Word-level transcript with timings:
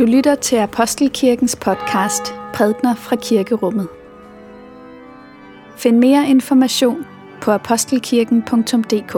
Du 0.00 0.04
lytter 0.04 0.34
til 0.34 0.56
Apostelkirkens 0.56 1.56
podcast 1.56 2.34
Prædner 2.54 2.94
fra 2.94 3.16
Kirkerummet. 3.16 3.88
Find 5.76 5.98
mere 5.98 6.28
information 6.28 7.06
på 7.42 7.50
apostelkirken.dk. 7.50 9.14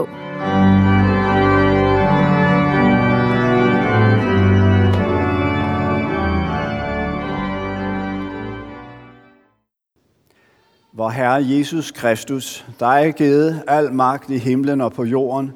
Vor 10.93 11.09
Herre 11.09 11.45
Jesus 11.45 11.91
Kristus, 11.91 12.65
dig 12.79 13.03
er 13.07 13.11
givet 13.11 13.63
al 13.67 13.93
magt 13.93 14.29
i 14.29 14.37
himlen 14.37 14.81
og 14.81 14.93
på 14.93 15.03
jorden, 15.03 15.51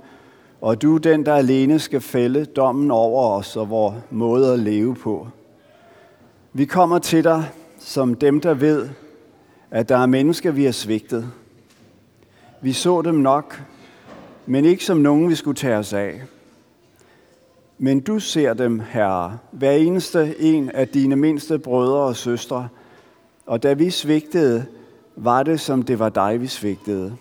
og 0.61 0.81
du 0.81 0.97
den, 0.97 1.25
der 1.25 1.33
alene 1.33 1.79
skal 1.79 2.01
fælde 2.01 2.45
dommen 2.45 2.91
over 2.91 3.37
os 3.37 3.55
og 3.55 3.69
vores 3.69 3.95
måde 4.11 4.53
at 4.53 4.59
leve 4.59 4.95
på. 4.95 5.27
Vi 6.53 6.65
kommer 6.65 6.99
til 6.99 7.23
dig 7.23 7.49
som 7.79 8.15
dem, 8.15 8.41
der 8.41 8.53
ved, 8.53 8.89
at 9.71 9.89
der 9.89 9.97
er 9.97 10.05
mennesker, 10.05 10.51
vi 10.51 10.65
har 10.65 10.71
svigtet. 10.71 11.31
Vi 12.61 12.73
så 12.73 13.01
dem 13.01 13.15
nok, 13.15 13.61
men 14.45 14.65
ikke 14.65 14.85
som 14.85 14.97
nogen, 14.97 15.29
vi 15.29 15.35
skulle 15.35 15.55
tage 15.55 15.77
os 15.77 15.93
af. 15.93 16.21
Men 17.77 17.99
du 17.99 18.19
ser 18.19 18.53
dem, 18.53 18.79
Herre, 18.79 19.37
hver 19.51 19.71
eneste 19.71 20.35
en 20.39 20.69
af 20.69 20.87
dine 20.87 21.15
mindste 21.15 21.59
brødre 21.59 21.99
og 21.99 22.15
søstre, 22.15 22.67
og 23.45 23.63
da 23.63 23.73
vi 23.73 23.89
svigtede, 23.89 24.65
var 25.15 25.43
det, 25.43 25.59
som 25.59 25.83
det 25.83 25.99
var 25.99 26.09
dig, 26.09 26.41
vi 26.41 26.47
svigtede. 26.47 27.15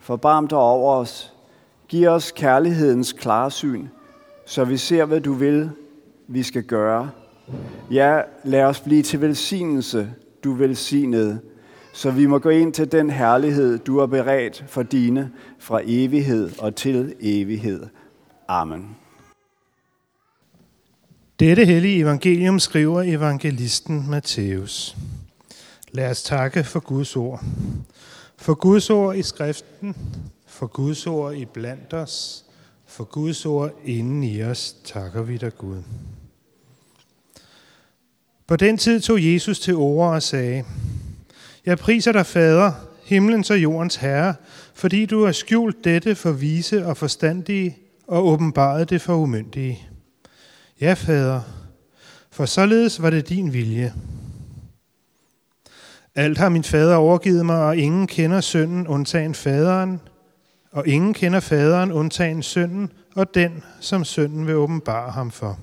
Forbarm 0.00 0.48
dig 0.48 0.58
over 0.58 0.94
os. 0.94 1.33
Giv 1.94 2.08
os 2.08 2.32
kærlighedens 2.36 3.12
klarsyn, 3.12 3.86
så 4.46 4.64
vi 4.64 4.76
ser, 4.76 5.04
hvad 5.04 5.20
du 5.20 5.32
vil, 5.32 5.70
vi 6.28 6.42
skal 6.42 6.62
gøre. 6.62 7.10
Ja, 7.90 8.20
lad 8.44 8.62
os 8.62 8.80
blive 8.80 9.02
til 9.02 9.20
velsignelse, 9.20 10.10
du 10.44 10.52
velsignede, 10.52 11.40
så 11.92 12.10
vi 12.10 12.26
må 12.26 12.38
gå 12.38 12.48
ind 12.48 12.72
til 12.72 12.92
den 12.92 13.10
herlighed, 13.10 13.78
du 13.78 13.98
har 13.98 14.06
beredt 14.06 14.64
for 14.68 14.82
dine 14.82 15.32
fra 15.58 15.80
evighed 15.84 16.50
og 16.58 16.74
til 16.74 17.14
evighed. 17.20 17.86
Amen. 18.48 18.96
Dette 21.40 21.64
hellige 21.64 21.98
evangelium 21.98 22.58
skriver 22.58 23.02
evangelisten 23.02 24.10
Matthæus. 24.10 24.96
Lad 25.92 26.10
os 26.10 26.22
takke 26.22 26.64
for 26.64 26.80
Guds 26.80 27.16
ord. 27.16 27.44
For 28.36 28.54
Guds 28.54 28.90
ord 28.90 29.16
i 29.16 29.22
skriften, 29.22 29.96
for 30.64 30.68
Guds 30.68 31.06
ord 31.06 31.34
i 31.34 31.44
blandt 31.44 31.94
os, 31.94 32.44
for 32.86 33.04
Guds 33.04 33.46
ord 33.46 33.72
inden 33.84 34.24
i 34.24 34.42
os, 34.42 34.76
takker 34.84 35.22
vi 35.22 35.36
dig 35.36 35.56
Gud. 35.56 35.82
På 38.46 38.56
den 38.56 38.78
tid 38.78 39.00
tog 39.00 39.24
Jesus 39.24 39.60
til 39.60 39.74
ord 39.74 40.14
og 40.14 40.22
sagde, 40.22 40.64
Jeg 41.66 41.78
priser 41.78 42.12
dig, 42.12 42.26
Fader, 42.26 42.72
himlens 43.02 43.50
og 43.50 43.62
jordens 43.62 43.96
Herre, 43.96 44.34
fordi 44.74 45.06
du 45.06 45.24
har 45.24 45.32
skjult 45.32 45.84
dette 45.84 46.14
for 46.14 46.32
vise 46.32 46.86
og 46.86 46.96
forstandige 46.96 47.78
og 48.06 48.26
åbenbaret 48.26 48.90
det 48.90 49.00
for 49.00 49.14
umyndige. 49.14 49.88
Ja, 50.80 50.92
Fader, 50.92 51.40
for 52.30 52.44
således 52.44 53.02
var 53.02 53.10
det 53.10 53.28
din 53.28 53.52
vilje. 53.52 53.94
Alt 56.14 56.38
har 56.38 56.48
min 56.48 56.64
fader 56.64 56.96
overgivet 56.96 57.46
mig, 57.46 57.62
og 57.62 57.76
ingen 57.76 58.06
kender 58.06 58.40
sønnen 58.40 58.86
undtagen 58.86 59.34
faderen, 59.34 60.00
og 60.74 60.88
ingen 60.88 61.14
kender 61.14 61.40
faderen 61.40 61.92
undtagen 61.92 62.42
sønnen, 62.42 62.92
og 63.14 63.34
den, 63.34 63.62
som 63.80 64.04
sønnen 64.04 64.46
vil 64.46 64.54
åbenbare 64.54 65.10
ham 65.10 65.30
for. 65.30 65.58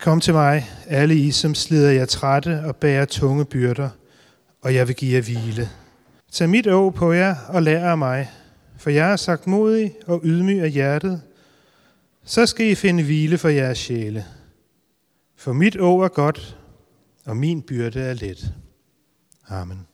Kom 0.00 0.20
til 0.20 0.34
mig, 0.34 0.66
alle 0.86 1.16
I, 1.16 1.30
som 1.30 1.54
slider 1.54 1.90
jer 1.90 2.04
trætte 2.04 2.62
og 2.64 2.76
bærer 2.76 3.04
tunge 3.04 3.44
byrder, 3.44 3.88
og 4.60 4.74
jeg 4.74 4.88
vil 4.88 4.96
give 4.96 5.14
jer 5.14 5.22
hvile. 5.22 5.68
Tag 6.32 6.48
mit 6.48 6.66
å 6.66 6.90
på 6.90 7.12
jer 7.12 7.34
og 7.48 7.62
lær 7.62 7.90
af 7.90 7.98
mig, 7.98 8.30
for 8.78 8.90
jeg 8.90 9.12
er 9.12 9.16
sagt 9.16 9.46
modig 9.46 9.94
og 10.06 10.20
ydmyg 10.24 10.62
af 10.62 10.70
hjertet. 10.70 11.22
Så 12.24 12.46
skal 12.46 12.66
I 12.66 12.74
finde 12.74 13.02
hvile 13.02 13.38
for 13.38 13.48
jeres 13.48 13.78
sjæle. 13.78 14.24
For 15.36 15.52
mit 15.52 15.76
å 15.76 16.00
er 16.02 16.08
godt, 16.08 16.56
og 17.26 17.36
min 17.36 17.62
byrde 17.62 18.00
er 18.00 18.14
let. 18.14 18.54
Amen. 19.48 19.91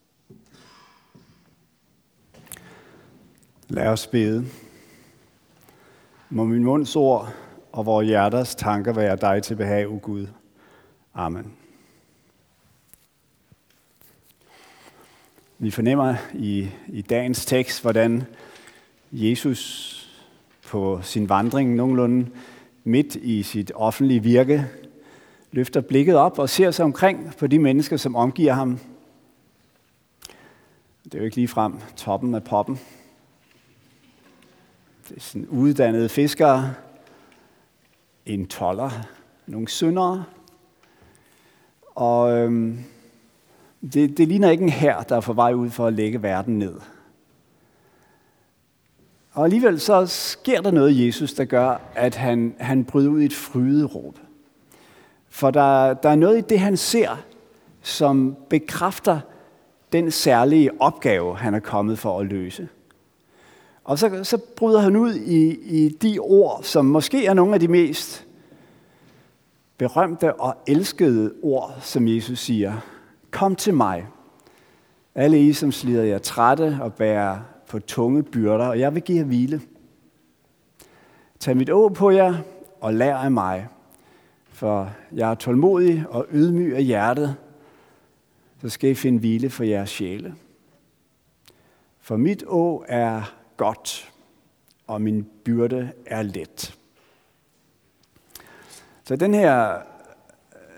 Lad 3.71 3.87
os 3.87 4.07
bede. 4.07 4.47
Må 6.31 6.45
min 6.45 6.65
munds 6.65 6.97
ord 6.97 7.33
og 7.73 7.87
vores 7.87 8.07
hjerters 8.07 8.55
tanker 8.55 8.93
være 8.93 9.17
dig 9.17 9.43
til 9.43 9.57
behag, 9.57 9.89
o 9.89 9.99
Gud. 10.03 10.27
Amen. 11.15 11.53
Vi 15.59 15.71
fornemmer 15.71 16.15
i, 16.35 16.69
i 16.89 17.03
dagens 17.03 17.47
tekst, 17.47 17.83
hvordan 17.83 18.25
Jesus 19.13 19.95
på 20.69 21.01
sin 21.03 21.29
vandring 21.29 21.75
nogenlunde 21.75 22.31
midt 22.85 23.15
i 23.15 23.43
sit 23.43 23.73
offentlige 23.75 24.23
virke 24.23 24.67
løfter 25.53 25.81
blikket 25.81 26.17
op 26.17 26.39
og 26.39 26.49
ser 26.49 26.71
sig 26.71 26.85
omkring 26.85 27.37
på 27.39 27.47
de 27.47 27.59
mennesker, 27.59 27.97
som 27.97 28.17
omgiver 28.17 28.53
ham. 28.53 28.79
Det 31.05 31.15
er 31.15 31.19
jo 31.19 31.25
ikke 31.25 31.37
lige 31.37 31.49
frem 31.49 31.75
toppen 31.97 32.35
af 32.35 32.45
poppen. 32.45 32.81
Det 35.09 35.17
er 35.17 35.21
sådan 35.21 35.47
uddannede 35.47 36.09
fiskere, 36.09 36.75
en 38.27 38.47
toller, 38.47 38.91
nogle 39.47 39.69
syndere. 39.69 40.25
Og 41.95 42.33
øhm, 42.33 42.79
det, 43.93 44.19
det 44.19 44.29
ligner 44.29 44.51
ikke 44.51 44.65
en 44.65 44.69
her, 44.69 45.03
der 45.03 45.17
er 45.17 45.21
på 45.21 45.33
vej 45.33 45.53
ud 45.53 45.71
for 45.71 45.87
at 45.87 45.93
lægge 45.93 46.23
verden 46.23 46.59
ned. 46.59 46.75
Og 49.33 49.45
alligevel 49.45 49.81
så 49.81 50.07
sker 50.07 50.61
der 50.61 50.71
noget 50.71 50.91
i 50.91 51.07
Jesus, 51.07 51.33
der 51.33 51.45
gør, 51.45 51.81
at 51.95 52.15
han, 52.15 52.55
han 52.59 52.85
bryder 52.85 53.11
ud 53.11 53.21
i 53.21 53.25
et 53.25 53.35
fryderåb. 53.35 54.19
For 55.29 55.51
der, 55.51 55.95
der 55.95 56.09
er 56.09 56.17
noget 56.17 56.39
i 56.39 56.41
det, 56.41 56.61
han 56.61 56.77
ser, 56.77 57.23
som 57.83 58.37
bekræfter 58.51 59.21
den 59.93 60.11
særlige 60.11 60.83
opgave, 60.83 61.37
han 61.37 61.55
er 61.55 61.61
kommet 61.61 61.99
for 61.99 62.21
at 62.21 62.27
løse. 62.27 62.69
Og 63.89 63.99
så, 63.99 64.21
så 64.25 64.39
bryder 64.57 64.81
han 64.81 64.97
ud 64.97 65.15
i, 65.15 65.59
i 65.85 65.89
de 65.89 66.19
ord, 66.19 66.63
som 66.63 66.85
måske 66.85 67.27
er 67.27 67.35
nogle 67.35 67.55
af 67.55 67.61
de 67.61 67.69
mest 67.69 68.27
berømte 69.79 70.35
og 70.35 70.57
elskede 70.67 71.35
ord, 71.43 71.75
som 71.81 72.09
Jesus 72.09 72.39
siger. 72.39 72.75
Kom 73.31 73.57
til 73.57 73.75
mig, 73.75 74.07
alle 75.15 75.41
I, 75.47 75.53
som 75.53 75.73
slider 75.73 76.03
jer 76.03 76.19
trætte 76.19 76.79
og 76.81 76.95
bærer 76.95 77.39
på 77.69 77.79
tunge 77.79 78.23
byrder, 78.23 78.67
og 78.67 78.79
jeg 78.79 78.95
vil 78.95 79.03
give 79.03 79.19
jer 79.19 79.25
hvile. 79.25 79.61
Tag 81.41 81.57
mit 81.57 81.71
å 81.71 81.89
på 81.89 82.11
jer 82.11 82.35
og 82.81 82.95
lær 82.95 83.17
af 83.17 83.31
mig, 83.33 83.69
for 84.53 84.91
jeg 85.13 85.31
er 85.31 85.35
tålmodig 85.35 86.05
og 86.09 86.27
ydmyg 86.33 86.77
af 86.77 86.85
hjertet, 86.85 87.37
så 88.61 88.69
skal 88.69 88.91
I 88.91 88.95
finde 88.95 89.19
hvile 89.19 89.51
for 89.51 89.65
jeres 89.65 89.91
sjæle. 89.91 90.35
For 92.01 92.17
mit 92.17 92.45
å 92.47 92.85
er 92.89 93.38
godt, 93.59 94.13
og 94.87 95.03
min 95.03 95.27
byrde 95.45 95.91
er 96.07 96.23
let. 96.23 96.75
Så 99.05 99.17
den 99.17 99.35
her, 99.35 99.79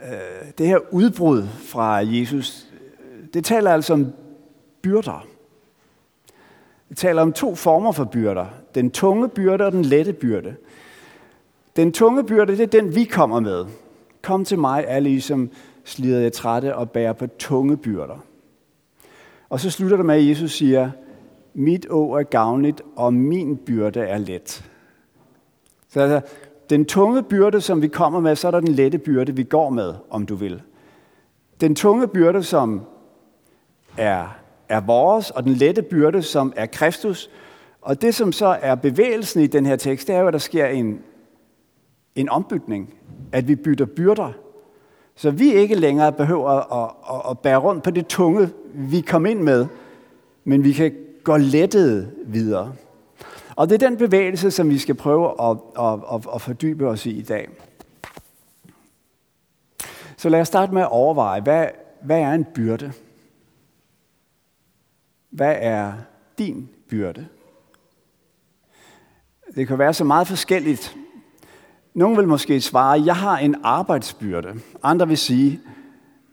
øh, 0.04 0.52
det 0.58 0.66
her 0.66 0.78
udbrud 0.90 1.46
fra 1.46 1.94
Jesus, 1.94 2.66
det 3.34 3.44
taler 3.44 3.70
altså 3.70 3.92
om 3.92 4.12
byrder. 4.82 5.26
Det 6.88 6.96
taler 6.96 7.22
om 7.22 7.32
to 7.32 7.54
former 7.54 7.92
for 7.92 8.04
byrder. 8.04 8.46
Den 8.74 8.90
tunge 8.90 9.28
byrde 9.28 9.64
og 9.64 9.72
den 9.72 9.84
lette 9.84 10.12
byrde. 10.12 10.54
Den 11.76 11.92
tunge 11.92 12.24
byrde, 12.24 12.52
det 12.56 12.60
er 12.60 12.80
den, 12.80 12.94
vi 12.94 13.04
kommer 13.04 13.40
med. 13.40 13.66
Kom 14.22 14.44
til 14.44 14.58
mig, 14.58 14.88
alle 14.88 15.10
I, 15.10 15.20
som 15.20 15.50
slider 15.84 16.20
jer 16.20 16.30
trætte 16.30 16.76
og 16.76 16.90
bærer 16.90 17.12
på 17.12 17.26
tunge 17.26 17.76
byrder. 17.76 18.24
Og 19.48 19.60
så 19.60 19.70
slutter 19.70 19.96
det 19.96 20.06
med, 20.06 20.14
at 20.14 20.28
Jesus 20.28 20.52
siger, 20.52 20.90
mit 21.54 21.86
å 21.90 22.16
er 22.18 22.22
gavnligt, 22.22 22.82
og 22.96 23.14
min 23.14 23.56
byrde 23.56 24.00
er 24.00 24.18
let. 24.18 24.64
Så 25.88 26.00
altså, 26.00 26.20
den 26.70 26.84
tunge 26.84 27.22
byrde, 27.22 27.60
som 27.60 27.82
vi 27.82 27.88
kommer 27.88 28.20
med, 28.20 28.36
så 28.36 28.46
er 28.46 28.50
der 28.50 28.60
den 28.60 28.74
lette 28.74 28.98
byrde, 28.98 29.36
vi 29.36 29.42
går 29.42 29.70
med, 29.70 29.94
om 30.10 30.26
du 30.26 30.34
vil. 30.34 30.62
Den 31.60 31.74
tunge 31.74 32.08
byrde, 32.08 32.42
som 32.42 32.80
er, 33.98 34.38
er 34.68 34.80
vores, 34.80 35.30
og 35.30 35.44
den 35.44 35.52
lette 35.52 35.82
byrde, 35.82 36.22
som 36.22 36.52
er 36.56 36.66
Kristus. 36.66 37.30
Og 37.80 38.02
det, 38.02 38.14
som 38.14 38.32
så 38.32 38.58
er 38.62 38.74
bevægelsen 38.74 39.42
i 39.42 39.46
den 39.46 39.66
her 39.66 39.76
tekst, 39.76 40.08
det 40.08 40.14
er 40.14 40.20
jo, 40.20 40.26
at 40.26 40.32
der 40.32 40.38
sker 40.38 40.66
en, 40.66 41.00
en 42.14 42.28
ombytning. 42.28 42.94
At 43.32 43.48
vi 43.48 43.54
bytter 43.54 43.86
byrder. 43.86 44.32
Så 45.14 45.30
vi 45.30 45.52
ikke 45.54 45.74
længere 45.74 46.12
behøver 46.12 46.48
at, 46.48 46.90
at, 47.10 47.30
at 47.30 47.38
bære 47.38 47.56
rundt 47.56 47.84
på 47.84 47.90
det 47.90 48.06
tunge, 48.06 48.48
vi 48.74 49.00
kom 49.00 49.26
ind 49.26 49.40
med, 49.40 49.66
men 50.44 50.64
vi 50.64 50.72
kan 50.72 50.92
går 51.24 51.38
lettet 51.38 52.14
videre. 52.26 52.72
Og 53.56 53.68
det 53.68 53.82
er 53.82 53.88
den 53.88 53.96
bevægelse, 53.96 54.50
som 54.50 54.70
vi 54.70 54.78
skal 54.78 54.94
prøve 54.94 55.50
at, 55.50 55.56
at, 55.78 55.98
at, 56.14 56.26
at 56.34 56.42
fordybe 56.42 56.88
os 56.88 57.06
i 57.06 57.10
i 57.10 57.22
dag. 57.22 57.48
Så 60.16 60.28
lad 60.28 60.40
os 60.40 60.48
starte 60.48 60.74
med 60.74 60.82
at 60.82 60.88
overveje, 60.90 61.40
hvad, 61.40 61.66
hvad 62.02 62.20
er 62.20 62.32
en 62.32 62.44
byrde? 62.44 62.92
Hvad 65.30 65.56
er 65.58 65.92
din 66.38 66.68
byrde? 66.88 67.26
Det 69.54 69.68
kan 69.68 69.78
være 69.78 69.94
så 69.94 70.04
meget 70.04 70.26
forskelligt. 70.26 70.96
Nogle 71.94 72.16
vil 72.16 72.28
måske 72.28 72.60
svare, 72.60 73.02
jeg 73.04 73.16
har 73.16 73.38
en 73.38 73.56
arbejdsbyrde. 73.62 74.60
Andre 74.82 75.08
vil 75.08 75.18
sige, 75.18 75.60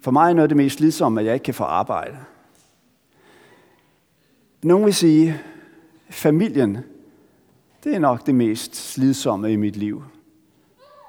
for 0.02 0.12
mig 0.12 0.30
er 0.30 0.34
noget 0.34 0.44
af 0.44 0.50
det 0.50 0.58
mest 0.58 0.80
lidsomme, 0.80 1.20
at 1.20 1.26
jeg 1.26 1.34
ikke 1.34 1.44
kan 1.44 1.54
få 1.54 1.64
arbejde. 1.64 2.18
Nogle 4.64 4.86
vil 4.86 4.94
sige, 4.94 5.42
familien, 6.10 6.78
det 7.84 7.96
er 7.96 8.00
nok 8.00 8.26
det 8.26 8.36
mest 8.36 8.76
slidsomme 8.76 9.54
i 9.54 9.56
mit 9.56 9.76
liv. 9.76 10.04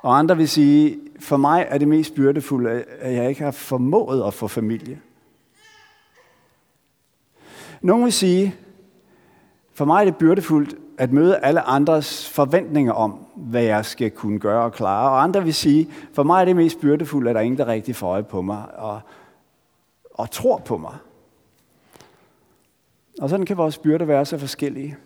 Og 0.02 0.18
andre 0.18 0.36
vil 0.36 0.48
sige, 0.48 0.98
for 1.20 1.36
mig 1.36 1.66
er 1.70 1.78
det 1.78 1.88
mest 1.88 2.14
byrdefulde, 2.14 2.84
at 2.98 3.14
jeg 3.14 3.28
ikke 3.28 3.44
har 3.44 3.50
formået 3.50 4.26
at 4.26 4.34
få 4.34 4.48
familie. 4.48 5.00
Nogle 7.80 8.04
vil 8.04 8.12
sige, 8.12 8.54
for 9.74 9.84
mig 9.84 10.00
er 10.00 10.04
det 10.04 10.16
byrdefuldt 10.16 10.74
at 10.98 11.12
møde 11.12 11.38
alle 11.38 11.60
andres 11.60 12.28
forventninger 12.28 12.92
om, 12.92 13.26
hvad 13.36 13.62
jeg 13.62 13.84
skal 13.84 14.10
kunne 14.10 14.38
gøre 14.38 14.64
og 14.64 14.72
klare. 14.72 15.10
Og 15.10 15.22
andre 15.22 15.44
vil 15.44 15.54
sige, 15.54 15.88
for 16.12 16.22
mig 16.22 16.40
er 16.40 16.44
det 16.44 16.56
mest 16.56 16.80
byrdefuldt, 16.80 17.28
at 17.28 17.34
der 17.34 17.40
er 17.40 17.44
ingen, 17.44 17.58
der 17.58 17.66
rigtig 17.66 17.96
får 17.96 18.08
øje 18.08 18.22
på 18.22 18.42
mig 18.42 18.78
og, 18.78 19.00
og 20.14 20.30
tror 20.30 20.58
på 20.58 20.76
mig. 20.76 20.94
Og 23.20 23.30
sådan 23.30 23.46
kan 23.46 23.56
vores 23.56 23.78
byrder 23.78 24.04
være 24.04 24.26
så 24.26 24.38
forskellige. 24.38 24.96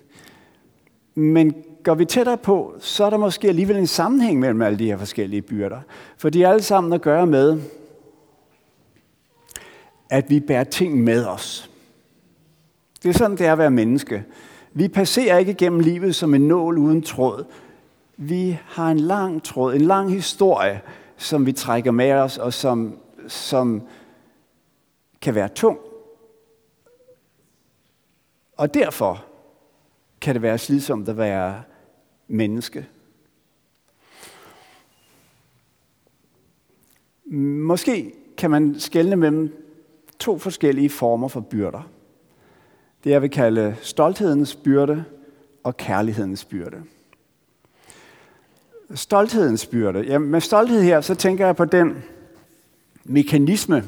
Men 1.14 1.54
går 1.82 1.94
vi 1.94 2.04
tættere 2.04 2.38
på, 2.38 2.74
så 2.78 3.04
er 3.04 3.10
der 3.10 3.16
måske 3.16 3.48
alligevel 3.48 3.76
en 3.76 3.86
sammenhæng 3.86 4.38
mellem 4.38 4.62
alle 4.62 4.78
de 4.78 4.86
her 4.86 4.96
forskellige 4.96 5.42
byrder. 5.42 5.80
For 6.16 6.28
de 6.28 6.44
er 6.44 6.48
alle 6.50 6.62
sammen 6.62 6.92
at 6.92 7.02
gøre 7.02 7.26
med, 7.26 7.60
at 10.10 10.30
vi 10.30 10.40
bærer 10.40 10.64
ting 10.64 11.04
med 11.04 11.26
os. 11.26 11.70
Det 13.02 13.08
er 13.08 13.12
sådan, 13.12 13.36
det 13.36 13.46
er 13.46 13.52
at 13.52 13.58
være 13.58 13.70
menneske. 13.70 14.24
Vi 14.72 14.88
passerer 14.88 15.38
ikke 15.38 15.54
gennem 15.54 15.80
livet 15.80 16.14
som 16.14 16.34
en 16.34 16.48
nål 16.48 16.78
uden 16.78 17.02
tråd. 17.02 17.44
Vi 18.16 18.58
har 18.64 18.90
en 18.90 19.00
lang 19.00 19.42
tråd, 19.42 19.74
en 19.74 19.80
lang 19.80 20.12
historie, 20.12 20.80
som 21.16 21.46
vi 21.46 21.52
trækker 21.52 21.90
med 21.90 22.12
os, 22.12 22.38
og 22.38 22.52
som, 22.52 22.98
som 23.28 23.82
kan 25.20 25.34
være 25.34 25.48
tung. 25.48 25.78
Og 28.62 28.74
derfor 28.74 29.24
kan 30.20 30.34
det 30.34 30.42
være 30.42 30.58
slidsomt 30.58 31.08
at 31.08 31.16
være 31.16 31.62
menneske. 32.28 32.86
Måske 37.24 38.12
kan 38.36 38.50
man 38.50 38.80
skelne 38.80 39.16
mellem 39.16 39.54
to 40.18 40.38
forskellige 40.38 40.90
former 40.90 41.28
for 41.28 41.40
byrder. 41.40 41.90
Det 43.04 43.10
jeg 43.10 43.22
vil 43.22 43.30
kalde 43.30 43.76
stolthedens 43.80 44.54
byrde 44.54 45.04
og 45.62 45.76
kærlighedens 45.76 46.44
byrde. 46.44 46.82
Stolthedens 48.94 49.66
byrde. 49.66 50.00
Ja, 50.00 50.18
med 50.18 50.40
stolthed 50.40 50.82
her, 50.82 51.00
så 51.00 51.14
tænker 51.14 51.46
jeg 51.46 51.56
på 51.56 51.64
den 51.64 52.02
mekanisme, 53.04 53.84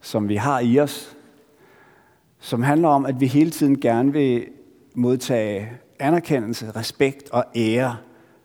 som 0.00 0.28
vi 0.28 0.36
har 0.36 0.60
i 0.60 0.80
os, 0.80 1.17
som 2.40 2.62
handler 2.62 2.88
om, 2.88 3.06
at 3.06 3.20
vi 3.20 3.26
hele 3.26 3.50
tiden 3.50 3.80
gerne 3.80 4.12
vil 4.12 4.46
modtage 4.94 5.72
anerkendelse, 5.98 6.70
respekt 6.76 7.30
og 7.30 7.44
ære 7.56 7.96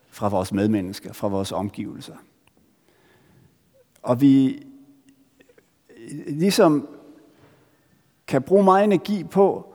fra 0.09 0.29
vores 0.29 0.53
medmennesker, 0.53 1.13
fra 1.13 1.27
vores 1.27 1.51
omgivelser. 1.51 2.15
Og 4.01 4.21
vi 4.21 4.63
ligesom 6.27 6.87
kan 8.27 8.41
bruge 8.41 8.63
meget 8.63 8.83
energi 8.83 9.23
på 9.23 9.73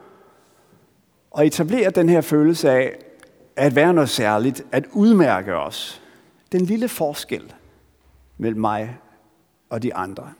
at 1.38 1.46
etablere 1.46 1.90
den 1.90 2.08
her 2.08 2.20
følelse 2.20 2.70
af 2.70 2.98
at 3.56 3.74
være 3.74 3.94
noget 3.94 4.08
særligt, 4.08 4.66
at 4.72 4.84
udmærke 4.92 5.56
os. 5.56 6.02
Den 6.52 6.60
lille 6.60 6.88
forskel 6.88 7.54
mellem 8.38 8.60
mig 8.60 8.98
og 9.68 9.82
de 9.82 9.94
andre. 9.94 10.32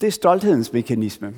Det 0.00 0.06
er 0.06 0.10
stolthedens 0.10 0.72
mekanisme. 0.72 1.34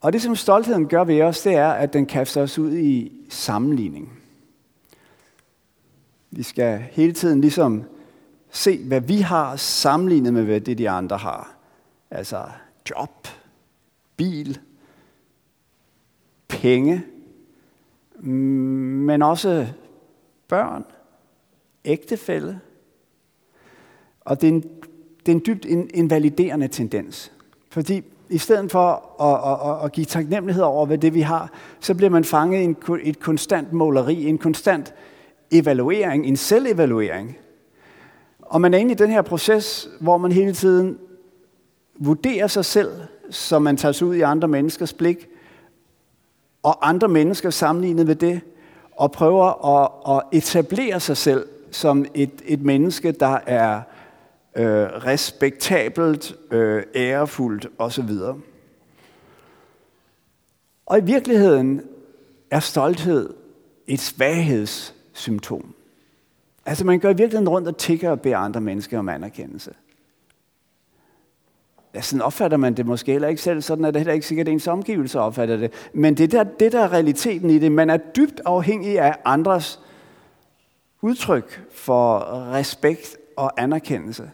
Og 0.00 0.12
det, 0.12 0.22
som 0.22 0.36
stoltheden 0.36 0.88
gør 0.88 1.04
ved 1.04 1.22
os, 1.22 1.42
det 1.42 1.54
er, 1.54 1.68
at 1.68 1.92
den 1.92 2.06
kaster 2.06 2.42
os 2.42 2.58
ud 2.58 2.76
i 2.76 3.12
sammenligning. 3.28 4.20
Vi 6.30 6.42
skal 6.42 6.78
hele 6.78 7.12
tiden 7.12 7.40
ligesom 7.40 7.84
se, 8.50 8.84
hvad 8.84 9.00
vi 9.00 9.20
har 9.20 9.56
sammenlignet 9.56 10.32
med, 10.32 10.44
hvad 10.44 10.60
det 10.60 10.78
de 10.78 10.90
andre 10.90 11.16
har. 11.16 11.56
Altså 12.10 12.44
job, 12.90 13.28
bil, 14.16 14.58
penge, 16.48 17.04
mm, 18.16 18.30
men 19.06 19.22
også 19.22 19.66
børn, 20.48 20.84
ægtefælde. 21.84 22.60
Og 24.20 24.40
det 24.40 24.48
er 24.48 24.52
en, 24.52 24.62
det 25.26 25.32
er 25.32 25.36
en 25.36 25.42
dybt 25.46 25.64
invaliderende 25.94 26.68
tendens. 26.68 27.32
Fordi 27.70 28.02
i 28.30 28.38
stedet 28.38 28.72
for 28.72 29.22
at, 29.22 29.80
at, 29.80 29.84
at 29.84 29.92
give 29.92 30.04
taknemmelighed 30.04 30.62
over, 30.62 30.86
hvad 30.86 30.98
det 30.98 31.14
vi 31.14 31.20
har, 31.20 31.50
så 31.80 31.94
bliver 31.94 32.10
man 32.10 32.24
fanget 32.24 32.60
i 32.60 32.64
en, 32.64 32.76
et 33.02 33.20
konstant 33.20 33.72
måleri, 33.72 34.26
en 34.26 34.38
konstant 34.38 34.94
evaluering, 35.50 36.26
en 36.26 36.36
selvevaluering. 36.36 37.36
Og 38.40 38.60
man 38.60 38.74
er 38.74 38.78
inde 38.78 38.92
i 38.92 38.94
den 38.94 39.10
her 39.10 39.22
proces, 39.22 39.88
hvor 40.00 40.18
man 40.18 40.32
hele 40.32 40.52
tiden 40.52 40.98
vurderer 41.98 42.46
sig 42.46 42.64
selv, 42.64 42.90
som 43.30 43.62
man 43.62 43.76
tager 43.76 43.92
sig 43.92 44.06
ud 44.06 44.14
i 44.14 44.20
andre 44.20 44.48
menneskers 44.48 44.92
blik, 44.92 45.28
og 46.62 46.88
andre 46.88 47.08
mennesker 47.08 47.50
sammenlignet 47.50 48.06
med 48.06 48.14
det, 48.14 48.40
og 48.96 49.12
prøver 49.12 49.66
at, 49.78 50.16
at 50.16 50.38
etablere 50.38 51.00
sig 51.00 51.16
selv 51.16 51.46
som 51.70 52.06
et, 52.14 52.30
et 52.44 52.62
menneske, 52.62 53.12
der 53.12 53.38
er 53.46 53.80
øh, 54.56 54.64
respektabelt, 54.84 56.36
øh, 56.50 56.82
ærefuldt 56.94 57.66
osv. 57.78 58.10
Og 60.86 60.98
i 60.98 61.04
virkeligheden 61.04 61.82
er 62.50 62.60
stolthed 62.60 63.34
et 63.86 64.00
svaghedssymptom. 64.00 65.74
Altså 66.66 66.86
man 66.86 67.00
går 67.00 67.08
i 67.08 67.16
virkeligheden 67.16 67.48
rundt 67.48 67.68
og 67.68 67.76
tigger 67.76 68.10
og 68.10 68.20
beder 68.20 68.36
andre 68.36 68.60
mennesker 68.60 68.98
om 68.98 69.08
anerkendelse. 69.08 69.74
Ja, 71.94 72.00
sådan 72.00 72.22
opfatter 72.22 72.56
man 72.56 72.74
det 72.74 72.86
måske 72.86 73.12
heller 73.12 73.28
ikke 73.28 73.42
selv, 73.42 73.62
sådan 73.62 73.84
er 73.84 73.90
det 73.90 74.00
heller 74.00 74.14
ikke 74.14 74.26
sikkert, 74.26 74.48
at 74.48 74.52
ens 74.52 74.66
omgivelser 74.66 75.20
opfatter 75.20 75.56
det. 75.56 75.72
Men 75.92 76.14
det 76.14 76.32
der, 76.32 76.44
det 76.44 76.72
der 76.72 76.80
er 76.80 76.92
realiteten 76.92 77.50
i 77.50 77.58
det, 77.58 77.72
man 77.72 77.90
er 77.90 77.96
dybt 77.96 78.40
afhængig 78.44 79.00
af 79.00 79.16
andres 79.24 79.80
udtryk 81.02 81.62
for 81.72 82.18
respekt 82.52 83.16
og 83.36 83.62
anerkendelse. 83.62 84.30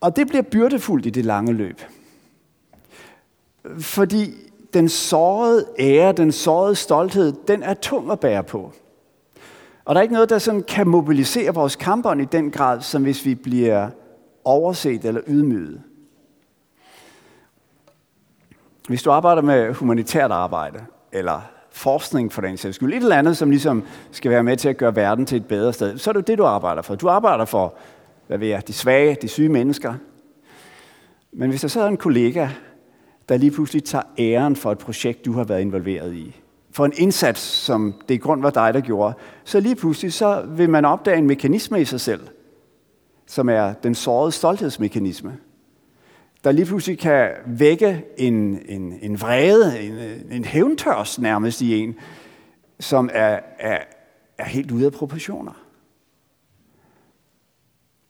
Og 0.00 0.16
det 0.16 0.28
bliver 0.28 0.42
byrdefuldt 0.42 1.06
i 1.06 1.10
det 1.10 1.24
lange 1.24 1.52
løb. 1.52 1.80
Fordi 3.78 4.32
den 4.74 4.88
sårede 4.88 5.66
ære, 5.78 6.12
den 6.12 6.32
sårede 6.32 6.74
stolthed, 6.74 7.32
den 7.48 7.62
er 7.62 7.74
tung 7.74 8.12
at 8.12 8.20
bære 8.20 8.44
på. 8.44 8.72
Og 9.84 9.94
der 9.94 10.00
er 10.00 10.02
ikke 10.02 10.14
noget, 10.14 10.30
der 10.30 10.38
sådan 10.38 10.62
kan 10.62 10.88
mobilisere 10.88 11.54
vores 11.54 11.76
kampånd 11.76 12.22
i 12.22 12.24
den 12.24 12.50
grad, 12.50 12.80
som 12.80 13.02
hvis 13.02 13.24
vi 13.24 13.34
bliver 13.34 13.88
overset 14.44 15.04
eller 15.04 15.20
ydmyget. 15.26 15.82
Hvis 18.88 19.02
du 19.02 19.10
arbejder 19.10 19.42
med 19.42 19.74
humanitært 19.74 20.30
arbejde, 20.30 20.84
eller 21.12 21.40
forskning 21.70 22.32
for 22.32 22.42
den 22.42 22.56
sags 22.56 22.76
skyld, 22.76 22.94
et 22.94 23.02
eller 23.02 23.16
andet, 23.16 23.36
som 23.36 23.50
ligesom 23.50 23.84
skal 24.10 24.30
være 24.30 24.42
med 24.42 24.56
til 24.56 24.68
at 24.68 24.76
gøre 24.76 24.96
verden 24.96 25.26
til 25.26 25.36
et 25.36 25.46
bedre 25.46 25.72
sted, 25.72 25.98
så 25.98 26.10
er 26.10 26.12
det 26.12 26.26
det, 26.26 26.38
du 26.38 26.44
arbejder 26.44 26.82
for. 26.82 26.94
Du 26.94 27.08
arbejder 27.08 27.44
for 27.44 27.74
hvad 28.30 28.38
ved 28.38 28.48
jeg, 28.48 28.68
de 28.68 28.72
svage, 28.72 29.16
de 29.22 29.28
syge 29.28 29.48
mennesker. 29.48 29.94
Men 31.32 31.50
hvis 31.50 31.60
der 31.60 31.68
sidder 31.68 31.86
en 31.86 31.96
kollega, 31.96 32.48
der 33.28 33.36
lige 33.36 33.50
pludselig 33.50 33.84
tager 33.84 34.02
æren 34.18 34.56
for 34.56 34.72
et 34.72 34.78
projekt, 34.78 35.24
du 35.24 35.32
har 35.32 35.44
været 35.44 35.60
involveret 35.60 36.14
i, 36.14 36.40
for 36.70 36.84
en 36.84 36.92
indsats, 36.96 37.40
som 37.40 37.94
det 38.08 38.14
i 38.14 38.18
grund 38.18 38.42
var 38.42 38.50
dig, 38.50 38.74
der 38.74 38.80
gjorde, 38.80 39.14
så 39.44 39.60
lige 39.60 39.76
pludselig 39.76 40.12
så 40.12 40.44
vil 40.48 40.70
man 40.70 40.84
opdage 40.84 41.18
en 41.18 41.26
mekanisme 41.26 41.80
i 41.80 41.84
sig 41.84 42.00
selv, 42.00 42.20
som 43.26 43.48
er 43.48 43.72
den 43.72 43.94
sårede 43.94 44.32
stolthedsmekanisme, 44.32 45.36
der 46.44 46.52
lige 46.52 46.66
pludselig 46.66 46.98
kan 46.98 47.30
vække 47.46 48.04
en, 48.18 48.58
en, 48.68 48.98
en 49.02 49.20
vrede, 49.20 49.80
en, 49.80 49.94
en 50.30 50.44
hævntørs 50.44 51.18
nærmest 51.18 51.60
i 51.60 51.78
en, 51.78 51.94
som 52.80 53.10
er, 53.12 53.40
er, 53.58 53.78
er 54.38 54.44
helt 54.44 54.70
ude 54.70 54.86
af 54.86 54.92
proportioner. 54.92 55.69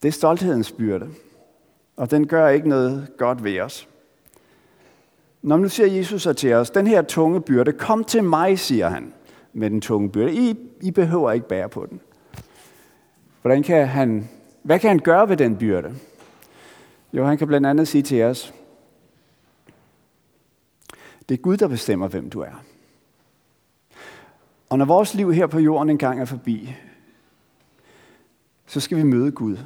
Det 0.01 0.07
er 0.07 0.11
stolthedens 0.11 0.71
byrde, 0.71 1.09
og 1.95 2.11
den 2.11 2.27
gør 2.27 2.49
ikke 2.49 2.69
noget 2.69 3.11
godt 3.17 3.43
ved 3.43 3.59
os. 3.59 3.87
Når 5.41 5.57
nu 5.57 5.69
siger 5.69 5.87
Jesus 5.87 6.21
så 6.21 6.33
til 6.33 6.53
os, 6.53 6.69
den 6.69 6.87
her 6.87 7.01
tunge 7.01 7.41
byrde, 7.41 7.71
kom 7.71 8.03
til 8.03 8.23
mig, 8.23 8.59
siger 8.59 8.89
han, 8.89 9.13
med 9.53 9.69
den 9.69 9.81
tunge 9.81 10.09
byrde. 10.09 10.33
I, 10.33 10.55
I 10.81 10.91
behøver 10.91 11.31
ikke 11.31 11.47
bære 11.47 11.69
på 11.69 11.85
den. 11.89 11.99
Hvordan 13.41 13.63
kan 13.63 13.87
han 13.87 14.29
Hvad 14.63 14.79
kan 14.79 14.89
han 14.89 14.99
gøre 14.99 15.29
ved 15.29 15.37
den 15.37 15.57
byrde? 15.57 15.95
Jo, 17.13 17.25
han 17.25 17.37
kan 17.37 17.47
blandt 17.47 17.67
andet 17.67 17.87
sige 17.87 18.01
til 18.01 18.23
os, 18.23 18.53
det 21.29 21.37
er 21.37 21.41
Gud, 21.41 21.57
der 21.57 21.67
bestemmer, 21.67 22.07
hvem 22.07 22.29
du 22.29 22.39
er. 22.39 22.63
Og 24.69 24.77
når 24.77 24.85
vores 24.85 25.13
liv 25.13 25.33
her 25.33 25.47
på 25.47 25.59
jorden 25.59 25.89
engang 25.89 26.21
er 26.21 26.25
forbi, 26.25 26.75
så 28.65 28.79
skal 28.79 28.97
vi 28.97 29.03
møde 29.03 29.31
Gud 29.31 29.57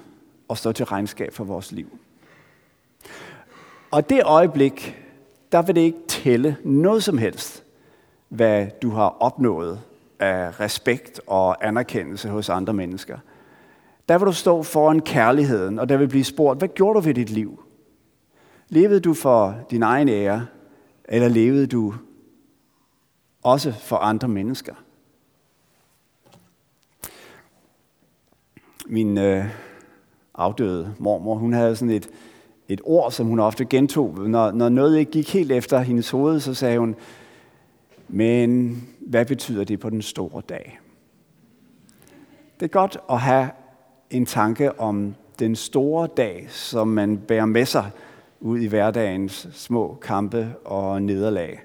og 0.47 0.57
stå 0.57 0.71
til 0.71 0.85
regnskab 0.85 1.33
for 1.33 1.43
vores 1.43 1.71
liv. 1.71 1.99
Og 3.91 4.09
det 4.09 4.23
øjeblik, 4.23 5.01
der 5.51 5.61
vil 5.61 5.75
det 5.75 5.81
ikke 5.81 6.07
tælle 6.07 6.57
noget 6.63 7.03
som 7.03 7.17
helst, 7.17 7.63
hvad 8.29 8.67
du 8.81 8.89
har 8.89 9.09
opnået 9.19 9.81
af 10.19 10.59
respekt 10.59 11.21
og 11.27 11.67
anerkendelse 11.67 12.29
hos 12.29 12.49
andre 12.49 12.73
mennesker. 12.73 13.17
Der 14.09 14.17
vil 14.17 14.25
du 14.25 14.33
stå 14.33 14.63
foran 14.63 14.99
kærligheden, 14.99 15.79
og 15.79 15.89
der 15.89 15.97
vil 15.97 16.07
blive 16.07 16.23
spurgt, 16.23 16.59
hvad 16.59 16.67
gjorde 16.67 16.95
du 16.95 16.99
ved 16.99 17.13
dit 17.13 17.29
liv? 17.29 17.63
Levede 18.69 18.99
du 18.99 19.13
for 19.13 19.55
din 19.71 19.83
egen 19.83 20.09
ære, 20.09 20.47
eller 21.05 21.27
levede 21.27 21.67
du 21.67 21.93
også 23.43 23.71
for 23.71 23.95
andre 23.95 24.27
mennesker? 24.27 24.73
Min 28.85 29.17
øh, 29.17 29.45
afdøde 30.37 30.93
mormor, 30.99 31.35
hun 31.35 31.53
havde 31.53 31.75
sådan 31.75 31.95
et, 31.95 32.09
et 32.67 32.81
ord, 32.83 33.11
som 33.11 33.27
hun 33.27 33.39
ofte 33.39 33.65
gentog. 33.65 34.29
Når, 34.29 34.51
når 34.51 34.69
noget 34.69 34.97
ikke 34.97 35.11
gik 35.11 35.33
helt 35.33 35.51
efter 35.51 35.79
hendes 35.79 36.09
hoved, 36.09 36.39
så 36.39 36.53
sagde 36.53 36.79
hun, 36.79 36.95
men 38.07 38.81
hvad 38.99 39.25
betyder 39.25 39.63
det 39.63 39.79
på 39.79 39.89
den 39.89 40.01
store 40.01 40.41
dag? 40.49 40.79
Det 42.59 42.65
er 42.65 42.67
godt 42.67 42.97
at 43.09 43.19
have 43.19 43.49
en 44.09 44.25
tanke 44.25 44.79
om 44.79 45.15
den 45.39 45.55
store 45.55 46.07
dag, 46.17 46.47
som 46.49 46.87
man 46.87 47.17
bærer 47.17 47.45
med 47.45 47.65
sig 47.65 47.91
ud 48.39 48.59
i 48.59 48.67
hverdagens 48.67 49.47
små 49.53 49.97
kampe 50.01 50.55
og 50.65 51.01
nederlag. 51.01 51.59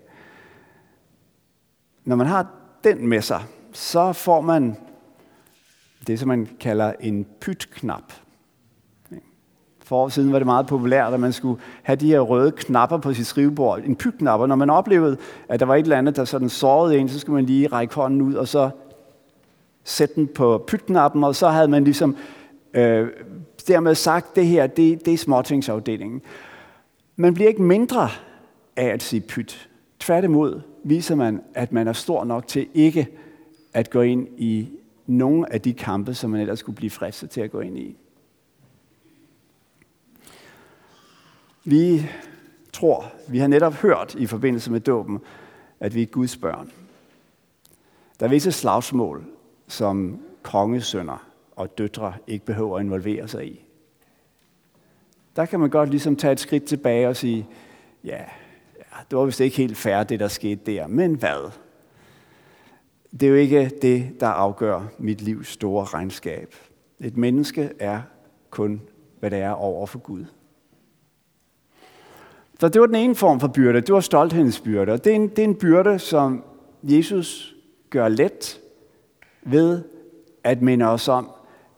Når 2.04 2.16
man 2.16 2.26
har 2.26 2.46
den 2.84 3.06
med 3.06 3.22
sig, 3.22 3.42
så 3.72 4.12
får 4.12 4.40
man 4.40 4.76
det, 6.06 6.18
som 6.18 6.28
man 6.28 6.48
kalder 6.60 6.92
en 7.00 7.26
pytknap. 7.40 8.12
For 9.90 9.96
år 9.96 10.08
siden 10.08 10.32
var 10.32 10.38
det 10.38 10.46
meget 10.46 10.66
populært, 10.66 11.14
at 11.14 11.20
man 11.20 11.32
skulle 11.32 11.60
have 11.82 11.96
de 11.96 12.06
her 12.06 12.20
røde 12.20 12.52
knapper 12.52 12.98
på 12.98 13.14
sit 13.14 13.26
skrivebord. 13.26 13.80
En 13.84 13.96
pytknapper. 13.96 14.46
Når 14.46 14.56
man 14.56 14.70
oplevede, 14.70 15.16
at 15.48 15.60
der 15.60 15.66
var 15.66 15.74
et 15.74 15.82
eller 15.82 15.98
andet, 15.98 16.16
der 16.16 16.24
sådan 16.24 16.48
sårede 16.48 16.98
en, 16.98 17.08
så 17.08 17.18
skulle 17.18 17.34
man 17.34 17.44
lige 17.44 17.66
række 17.66 17.94
hånden 17.94 18.22
ud, 18.22 18.34
og 18.34 18.48
så 18.48 18.70
sætte 19.84 20.14
den 20.14 20.28
på 20.34 20.64
pytknappen, 20.66 21.24
og 21.24 21.34
så 21.34 21.48
havde 21.48 21.68
man 21.68 21.84
ligesom 21.84 22.16
øh, 22.74 23.08
dermed 23.68 23.94
sagt, 23.94 24.36
det 24.36 24.46
her, 24.46 24.66
det, 24.66 25.06
det 25.06 25.14
er 25.14 25.18
småtingsafdelingen. 25.18 26.22
Man 27.16 27.34
bliver 27.34 27.48
ikke 27.48 27.62
mindre 27.62 28.08
af 28.76 28.86
at 28.86 29.02
sige 29.02 29.20
pyt. 29.20 29.68
Tværtimod 30.00 30.60
viser 30.84 31.14
man, 31.14 31.40
at 31.54 31.72
man 31.72 31.88
er 31.88 31.92
stor 31.92 32.24
nok 32.24 32.46
til 32.46 32.66
ikke 32.74 33.08
at 33.74 33.90
gå 33.90 34.00
ind 34.00 34.28
i 34.36 34.68
nogle 35.06 35.52
af 35.52 35.60
de 35.60 35.72
kampe, 35.72 36.14
som 36.14 36.30
man 36.30 36.40
ellers 36.40 36.58
skulle 36.58 36.76
blive 36.76 36.90
fristet 36.90 37.30
til 37.30 37.40
at 37.40 37.50
gå 37.50 37.60
ind 37.60 37.78
i. 37.78 37.99
Vi 41.64 42.06
tror, 42.72 43.12
vi 43.28 43.38
har 43.38 43.46
netop 43.46 43.74
hørt 43.74 44.14
i 44.14 44.26
forbindelse 44.26 44.70
med 44.70 44.80
dåben, 44.80 45.18
at 45.80 45.94
vi 45.94 46.02
er 46.02 46.06
Guds 46.06 46.36
børn. 46.36 46.72
Der 48.20 48.26
er 48.26 48.30
visse 48.30 48.52
slagsmål, 48.52 49.24
som 49.68 50.20
kongesønner 50.42 51.26
og 51.56 51.78
døtre 51.78 52.14
ikke 52.26 52.44
behøver 52.44 52.76
at 52.76 52.84
involvere 52.84 53.28
sig 53.28 53.46
i. 53.46 53.64
Der 55.36 55.46
kan 55.46 55.60
man 55.60 55.70
godt 55.70 55.90
ligesom 55.90 56.16
tage 56.16 56.32
et 56.32 56.40
skridt 56.40 56.64
tilbage 56.64 57.08
og 57.08 57.16
sige, 57.16 57.46
ja, 58.04 58.18
ja 58.76 58.96
det 59.10 59.18
var 59.18 59.24
vist 59.24 59.40
ikke 59.40 59.56
helt 59.56 59.76
fair, 59.76 60.02
det 60.02 60.20
der 60.20 60.28
skete 60.28 60.72
der, 60.72 60.86
men 60.86 61.14
hvad? 61.14 61.50
Det 63.12 63.22
er 63.22 63.28
jo 63.30 63.34
ikke 63.34 63.70
det, 63.82 64.20
der 64.20 64.26
afgør 64.26 64.82
mit 64.98 65.20
livs 65.20 65.48
store 65.48 65.84
regnskab. 65.84 66.54
Et 67.00 67.16
menneske 67.16 67.70
er 67.78 68.02
kun, 68.50 68.82
hvad 69.20 69.30
det 69.30 69.38
er 69.38 69.50
over 69.50 69.86
for 69.86 69.98
Gud. 69.98 70.24
Så 72.60 72.68
det 72.68 72.80
var 72.80 72.86
den 72.86 72.96
ene 72.96 73.14
form 73.14 73.40
for 73.40 73.48
byrde. 73.48 73.80
Det 73.80 73.94
var 73.94 74.00
stolthedens 74.00 74.60
byrde. 74.60 74.92
det 74.92 75.06
er 75.06 75.14
en, 75.14 75.28
det 75.28 75.38
er 75.38 75.44
en 75.44 75.54
byrde, 75.54 75.98
som 75.98 76.44
Jesus 76.82 77.56
gør 77.90 78.08
let 78.08 78.60
ved 79.42 79.82
at 80.44 80.62
minde 80.62 80.86
os 80.86 81.08
om, 81.08 81.30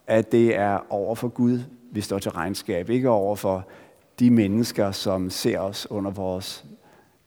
at 0.07 0.33
det 0.33 0.57
er 0.57 0.93
over 0.93 1.15
for 1.15 1.29
Gud, 1.29 1.61
vi 1.93 2.01
står 2.01 2.19
til 2.19 2.31
regnskab. 2.31 2.91
Ikke 2.91 3.11
over 3.11 3.37
for 3.37 3.67
de 4.19 4.31
mennesker, 4.31 4.91
som 4.91 5.31
ser 5.31 5.59
os 5.59 5.91
under 5.91 6.11
vores 6.11 6.65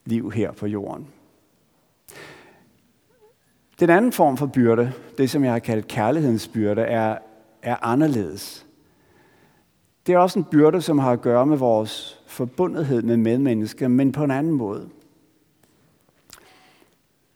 liv 0.06 0.32
her 0.32 0.52
på 0.52 0.68
jorden. 0.68 1.08
Den 3.80 3.90
anden 3.90 4.12
form 4.12 4.38
for 4.38 4.46
byrde, 4.46 4.92
det 5.18 5.30
som 5.30 5.44
jeg 5.44 5.52
har 5.52 5.60
kaldt 5.60 5.88
kærlighedens 5.88 6.48
byrde, 6.48 6.82
er, 6.82 7.18
er 7.62 7.76
anderledes. 7.82 8.66
Det 10.08 10.14
er 10.14 10.18
også 10.18 10.40
en 10.40 10.46
byrde, 10.46 10.82
som 10.82 11.00
har 11.00 11.12
at 11.12 11.22
gøre 11.22 11.46
med 11.46 11.58
vores 11.58 12.22
forbundethed 12.28 13.02
med 13.02 13.18
medmennesker, 13.18 13.88
men 13.88 14.12
på 14.12 14.24
en 14.24 14.32
anden 14.32 14.54
måde. 14.54 14.90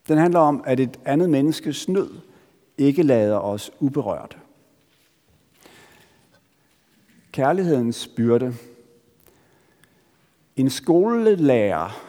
Den 0.08 0.18
handler 0.18 0.40
om, 0.40 0.64
at 0.66 0.80
et 0.80 1.00
andet 1.06 1.30
menneskes 1.30 1.90
nød 1.90 2.10
ikke 2.78 3.04
lader 3.04 3.38
os 3.38 3.72
uberørt. 3.80 4.38
Kærlighedens 7.32 8.08
byrde. 8.08 8.56
En 10.56 10.70
skolelærer, 10.70 12.02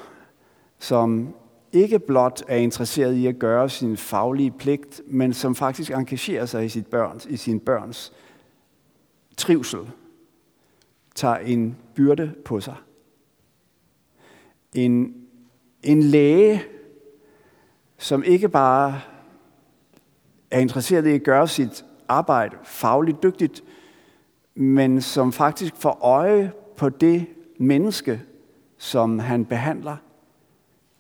som 0.79 1.35
ikke 1.73 1.99
blot 1.99 2.43
er 2.49 2.57
interesseret 2.57 3.14
i 3.14 3.26
at 3.26 3.38
gøre 3.38 3.69
sin 3.69 3.97
faglige 3.97 4.50
pligt, 4.50 5.00
men 5.07 5.33
som 5.33 5.55
faktisk 5.55 5.90
engagerer 5.90 6.47
sig 6.47 6.64
i, 6.64 6.69
sit 6.69 6.87
børns, 6.87 7.26
i 7.26 7.37
sin 7.37 7.61
børns 7.61 8.12
trivsel, 9.37 9.81
tager 11.14 11.37
en 11.37 11.76
byrde 11.95 12.33
på 12.45 12.61
sig. 12.61 12.76
En, 14.75 15.14
en 15.83 16.02
læge, 16.02 16.62
som 17.99 18.23
ikke 18.23 18.49
bare 18.49 19.00
er 20.50 20.59
interesseret 20.59 21.07
i 21.07 21.11
at 21.11 21.23
gøre 21.23 21.49
sit 21.49 21.85
arbejde 22.09 22.57
fagligt 22.64 23.23
dygtigt, 23.23 23.64
men 24.55 25.00
som 25.02 25.33
faktisk 25.33 25.76
får 25.76 25.99
øje 26.02 26.52
på 26.76 26.88
det 26.88 27.26
menneske, 27.59 28.23
som 28.79 29.19
han 29.19 29.45
behandler. 29.45 29.97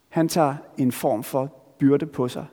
Han 0.08 0.28
tager 0.28 0.54
en 0.78 0.92
form 0.92 1.22
for 1.22 1.46
byrde 1.78 2.06
på 2.06 2.28
sig. 2.28 2.46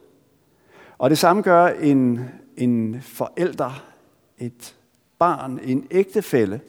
Og 0.98 1.10
det 1.10 1.18
samme 1.18 1.42
gør 1.42 1.68
en, 1.68 2.20
en 2.58 3.02
forælder, 3.02 3.84
et 4.38 4.76
barn, 5.20 5.60
en 5.64 5.88
ægtefælle. 5.92 6.62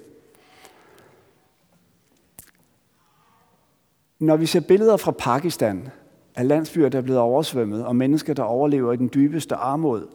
Når 4.19 4.37
vi 4.37 4.47
ser 4.47 4.61
billeder 4.61 4.97
fra 4.97 5.11
Pakistan 5.11 5.89
af 6.35 6.49
landsbyer, 6.49 6.89
der 6.89 6.99
er 6.99 7.03
blevet 7.03 7.21
oversvømmet, 7.21 7.87
og 7.87 7.97
mennesker, 7.97 8.35
der 8.35 8.43
overlever 8.43 8.93
i 8.93 8.97
den 8.97 9.11
dybeste 9.15 9.55
armod, 9.55 10.07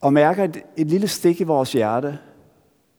og 0.00 0.12
mærker 0.12 0.44
et, 0.44 0.62
et 0.76 0.86
lille 0.86 1.08
stik 1.08 1.40
i 1.40 1.44
vores 1.44 1.72
hjerte, 1.72 2.18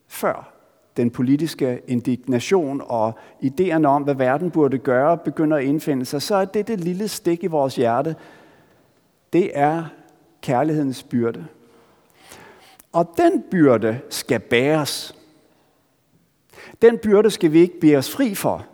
før 0.08 0.54
den 0.98 1.12
politiske 1.12 1.82
indignation 1.88 2.82
og 2.86 3.14
idéerne 3.44 3.86
om, 3.86 4.04
hvad 4.04 4.16
verden 4.16 4.52
burde 4.52 4.78
gøre, 4.78 5.18
begynder 5.18 5.58
at 5.58 5.64
indfinde 5.64 6.06
sig, 6.06 6.22
så 6.22 6.36
er 6.36 6.46
det 6.46 6.68
det 6.68 6.80
lille 6.80 7.08
stik 7.08 7.44
i 7.44 7.48
vores 7.48 7.76
hjerte, 7.76 8.16
det 9.34 9.52
er 9.54 9.86
kærlighedens 10.42 11.04
byrde. 11.04 11.46
Og 12.92 13.14
den 13.18 13.44
byrde 13.52 14.00
skal 14.10 14.40
bæres. 14.40 15.16
Den 16.82 16.98
byrde 16.98 17.32
skal 17.32 17.54
vi 17.54 17.60
ikke 17.60 17.80
blive 17.80 17.98
os 17.98 18.12
fri 18.12 18.36
for. 18.36 18.66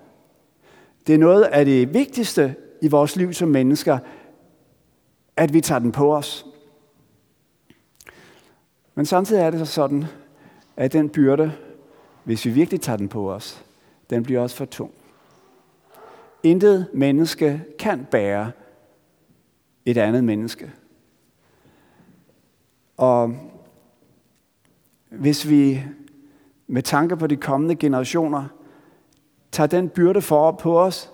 Det 1.08 1.16
er 1.16 1.20
noget 1.20 1.44
af 1.44 1.66
det 1.66 1.94
vigtigste 1.94 2.56
i 2.82 2.88
vores 2.88 3.16
liv 3.16 3.34
som 3.34 3.50
mennesker, 3.50 4.00
at 5.38 5.54
vi 5.54 5.62
tager 5.62 5.80
den 5.80 5.92
på 5.92 6.16
os. 6.16 6.46
Men 8.96 9.06
samtidig 9.06 9.42
er 9.42 9.50
det 9.50 9.60
så 9.60 9.66
sådan, 9.66 10.06
at 10.78 10.94
den 10.94 11.10
byrde, 11.10 11.54
hvis 12.24 12.46
vi 12.46 12.52
virkelig 12.52 12.82
tager 12.82 12.98
den 12.98 13.10
på 13.10 13.32
os, 13.32 13.66
den 14.10 14.24
bliver 14.24 14.42
også 14.42 14.56
for 14.56 14.66
tung. 14.66 14.92
Intet 16.44 16.88
menneske 16.94 17.64
kan 17.80 18.06
bære 18.12 18.52
et 19.86 19.98
andet 19.98 20.24
menneske. 20.24 20.72
Og 22.98 23.36
hvis 25.10 25.50
vi 25.50 25.84
med 26.68 26.82
tanke 26.82 27.18
på 27.18 27.28
de 27.28 27.36
kommende 27.36 27.76
generationer 27.76 28.48
tager 29.56 29.68
den 29.68 29.90
byrde 29.90 30.22
for 30.22 30.52
på 30.52 30.80
os, 30.80 31.12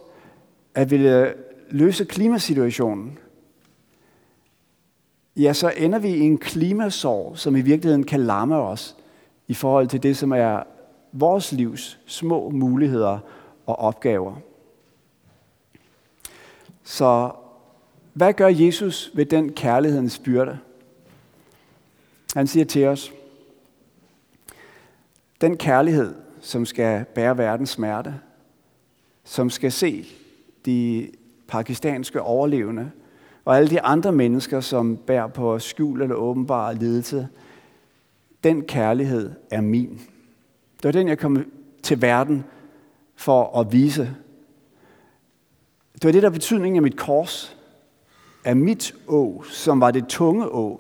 at 0.75 0.91
ville 0.91 1.33
løse 1.69 2.05
klimasituationen, 2.05 3.19
ja, 5.35 5.53
så 5.53 5.73
ender 5.77 5.99
vi 5.99 6.09
i 6.09 6.19
en 6.19 6.37
klimasorg, 6.37 7.37
som 7.37 7.55
i 7.55 7.61
virkeligheden 7.61 8.03
kan 8.03 8.19
lamme 8.19 8.55
os 8.55 8.97
i 9.47 9.53
forhold 9.53 9.87
til 9.87 10.03
det, 10.03 10.17
som 10.17 10.31
er 10.31 10.63
vores 11.11 11.51
livs 11.51 11.99
små 12.05 12.49
muligheder 12.49 13.19
og 13.65 13.79
opgaver. 13.79 14.35
Så 16.83 17.31
hvad 18.13 18.33
gør 18.33 18.47
Jesus 18.47 19.11
ved 19.13 19.25
den 19.25 19.53
kærlighedens 19.53 20.19
byrde? 20.19 20.59
Han 22.33 22.47
siger 22.47 22.65
til 22.65 22.87
os, 22.87 23.13
den 25.41 25.57
kærlighed, 25.57 26.15
som 26.41 26.65
skal 26.65 27.05
bære 27.05 27.37
verdens 27.37 27.69
smerte, 27.69 28.19
som 29.23 29.49
skal 29.49 29.71
se 29.71 30.05
de 30.65 31.09
pakistanske 31.47 32.21
overlevende 32.21 32.91
og 33.45 33.57
alle 33.57 33.69
de 33.69 33.81
andre 33.81 34.11
mennesker, 34.11 34.59
som 34.59 34.97
bærer 34.97 35.27
på 35.27 35.59
skjul 35.59 36.01
eller 36.01 36.15
åbenbar 36.15 36.73
lidelse, 36.73 37.27
den 38.43 38.61
kærlighed 38.61 39.31
er 39.51 39.61
min. 39.61 40.01
Det 40.77 40.83
var 40.83 40.91
den, 40.91 41.07
jeg 41.07 41.19
kom 41.19 41.45
til 41.83 42.01
verden 42.01 42.43
for 43.15 43.59
at 43.59 43.71
vise. 43.71 44.15
Det 45.93 46.05
var 46.05 46.11
det, 46.11 46.23
der 46.23 46.29
betydningen 46.29 46.75
af 46.75 46.81
mit 46.81 46.97
kors, 46.97 47.57
af 48.45 48.55
mit 48.55 48.95
å, 49.07 49.43
som 49.43 49.81
var 49.81 49.91
det 49.91 50.07
tunge 50.09 50.47
å. 50.47 50.79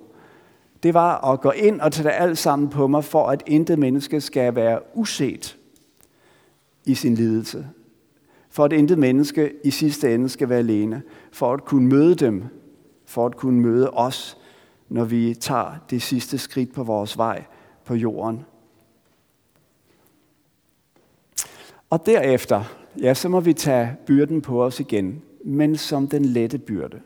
Det 0.83 0.93
var 0.93 1.31
at 1.31 1.41
gå 1.41 1.51
ind 1.51 1.81
og 1.81 1.91
tage 1.91 2.03
det 2.03 2.15
alt 2.17 2.37
sammen 2.37 2.69
på 2.69 2.87
mig, 2.87 3.03
for 3.03 3.27
at 3.27 3.43
intet 3.45 3.79
menneske 3.79 4.21
skal 4.21 4.55
være 4.55 4.79
uset 4.97 5.57
i 6.85 6.95
sin 6.95 7.15
lidelse. 7.15 7.67
For 8.51 8.65
at 8.65 8.73
intet 8.73 8.97
menneske 8.97 9.53
i 9.63 9.71
sidste 9.71 10.13
ende 10.13 10.29
skal 10.29 10.49
være 10.49 10.59
alene. 10.59 11.01
For 11.31 11.53
at 11.53 11.65
kunne 11.65 11.87
møde 11.87 12.15
dem. 12.15 12.43
For 13.05 13.25
at 13.25 13.35
kunne 13.35 13.61
møde 13.61 13.89
os, 13.89 14.37
når 14.89 15.03
vi 15.05 15.33
tager 15.33 15.75
det 15.89 16.01
sidste 16.01 16.37
skridt 16.37 16.73
på 16.73 16.83
vores 16.83 17.17
vej 17.17 17.43
på 17.85 17.95
jorden. 17.95 18.45
Og 21.89 22.05
derefter, 22.05 22.63
ja, 23.01 23.13
så 23.13 23.29
må 23.29 23.39
vi 23.39 23.53
tage 23.53 23.97
byrden 24.05 24.41
på 24.41 24.63
os 24.63 24.79
igen, 24.79 25.21
men 25.45 25.75
som 25.75 26.07
den 26.07 26.25
lette 26.25 26.57
byrde. 26.57 27.01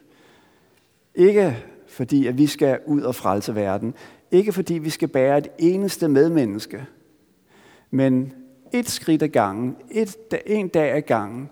Ikke 1.16 1.58
fordi, 1.88 2.28
at 2.28 2.38
vi 2.38 2.48
skal 2.48 2.80
ud 2.86 3.02
og 3.02 3.16
frelse 3.16 3.56
verden. 3.56 3.94
Ikke 4.32 4.54
fordi, 4.54 4.74
vi 4.74 4.90
skal 4.90 5.08
bære 5.08 5.38
et 5.38 5.48
eneste 5.60 6.08
medmenneske. 6.08 6.86
Men 7.92 8.34
et 8.74 8.90
skridt 8.90 9.24
ad 9.24 9.28
gangen, 9.28 9.76
et, 9.92 10.18
en 10.46 10.68
dag 10.68 10.92
ad 10.92 11.02
gangen, 11.02 11.50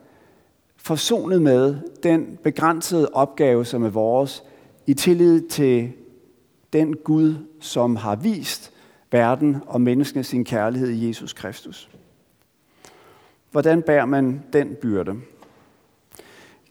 forsonet 0.78 1.42
med 1.42 1.76
den 2.04 2.38
begrænsede 2.44 3.10
opgave, 3.14 3.66
som 3.66 3.84
er 3.84 3.90
vores, 3.90 4.44
i 4.88 4.94
tillid 4.94 5.50
til 5.50 5.92
den 6.74 6.96
Gud, 6.96 7.36
som 7.60 7.96
har 7.96 8.16
vist 8.16 8.74
verden 9.12 9.58
og 9.68 9.82
menneskene 9.82 10.24
sin 10.24 10.46
kærlighed 10.46 10.90
i 10.90 11.08
Jesus 11.08 11.34
Kristus. 11.34 11.90
Hvordan 13.52 13.82
bærer 13.82 14.06
man 14.06 14.44
den 14.54 14.76
byrde? 14.82 15.16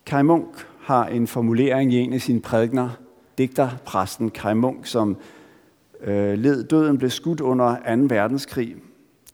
Kai 0.07 0.23
Munk 0.23 0.67
har 0.81 1.07
en 1.07 1.27
formulering 1.27 1.93
i 1.93 1.99
en 1.99 2.13
af 2.13 2.21
sine 2.21 2.41
prædikner, 2.41 2.91
digterpræsten 3.39 4.31
Kai 4.31 4.55
Munk, 4.55 4.87
som 4.87 5.17
øh, 6.01 6.39
led 6.39 6.65
døden, 6.65 6.99
blev 6.99 7.11
skudt 7.11 7.41
under 7.41 7.97
2. 7.97 8.15
verdenskrig. 8.15 8.77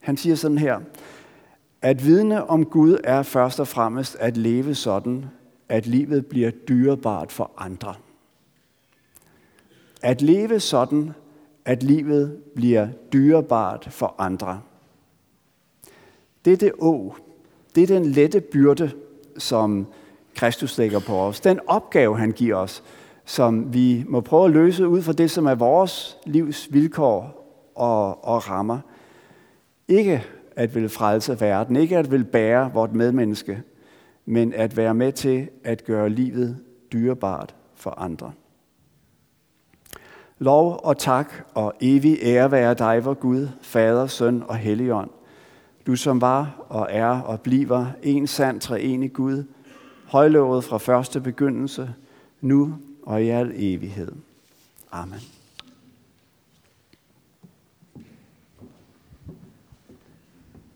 Han 0.00 0.16
siger 0.16 0.36
sådan 0.36 0.58
her, 0.58 0.80
at 1.82 2.04
vidne 2.04 2.50
om 2.50 2.64
Gud 2.64 2.98
er 3.04 3.22
først 3.22 3.60
og 3.60 3.68
fremmest 3.68 4.16
at 4.20 4.36
leve 4.36 4.74
sådan, 4.74 5.26
at 5.68 5.86
livet 5.86 6.26
bliver 6.26 6.50
dyrebart 6.50 7.32
for 7.32 7.50
andre. 7.58 7.94
At 10.02 10.22
leve 10.22 10.60
sådan, 10.60 11.12
at 11.64 11.82
livet 11.82 12.36
bliver 12.54 12.88
dyrebart 13.12 13.88
for 13.90 14.14
andre. 14.18 14.60
Det 16.44 16.52
er 16.52 16.56
det 16.56 16.72
å. 16.78 17.14
Det 17.74 17.82
er 17.82 17.86
den 17.86 18.06
lette 18.06 18.40
byrde, 18.40 18.90
som 19.38 19.86
Kristus 20.34 20.78
lægger 20.78 21.00
på 21.00 21.20
os. 21.20 21.40
Den 21.40 21.60
opgave, 21.66 22.18
han 22.18 22.32
giver 22.32 22.56
os, 22.56 22.82
som 23.24 23.74
vi 23.74 24.04
må 24.08 24.20
prøve 24.20 24.44
at 24.44 24.50
løse 24.50 24.88
ud 24.88 25.02
fra 25.02 25.12
det, 25.12 25.30
som 25.30 25.46
er 25.46 25.54
vores 25.54 26.16
livs 26.24 26.68
vilkår 26.72 27.44
og, 27.74 28.24
og 28.24 28.48
rammer. 28.48 28.78
Ikke 29.88 30.24
at 30.56 30.74
vil 30.74 30.88
frelse 30.88 31.40
verden, 31.40 31.76
ikke 31.76 31.98
at 31.98 32.10
vil 32.10 32.24
bære 32.24 32.70
vort 32.72 32.94
medmenneske, 32.94 33.62
men 34.26 34.52
at 34.52 34.76
være 34.76 34.94
med 34.94 35.12
til 35.12 35.48
at 35.64 35.84
gøre 35.84 36.10
livet 36.10 36.56
dyrebart 36.92 37.54
for 37.74 37.90
andre. 37.90 38.32
Lov 40.38 40.80
og 40.84 40.98
tak 40.98 41.32
og 41.54 41.74
evig 41.80 42.18
ære 42.22 42.50
være 42.50 42.74
dig, 42.74 43.04
vor 43.04 43.14
Gud, 43.14 43.48
Fader, 43.62 44.06
Søn 44.06 44.42
og 44.48 44.56
Helligånd. 44.56 45.10
Du 45.86 45.96
som 45.96 46.20
var 46.20 46.66
og 46.68 46.86
er 46.90 47.20
og 47.20 47.40
bliver 47.40 47.86
en 48.02 48.26
sand 48.26 48.60
treenig 48.60 49.12
Gud, 49.12 49.44
højlovet 50.06 50.64
fra 50.64 50.78
første 50.78 51.20
begyndelse, 51.20 51.94
nu 52.40 52.74
og 53.02 53.22
i 53.22 53.28
al 53.28 53.52
evighed. 53.56 54.12
Amen. 54.92 55.37